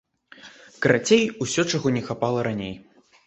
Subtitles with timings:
[0.85, 2.75] Карацей, усё, чаго не хапала раней.